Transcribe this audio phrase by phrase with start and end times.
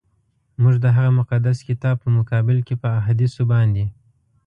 [0.61, 3.85] موږ د هغه مقدس کتاب په مقابل کي په احادیثو باندي.